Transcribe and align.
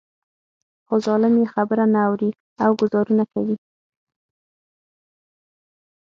خو 0.87 0.95
ظالم 1.05 1.33
يې 1.41 1.45
خبره 1.53 1.85
نه 1.93 1.99
اوري 2.07 2.31
او 2.63 2.71
ګوزارونه 2.79 3.23
کوي. 3.33 3.55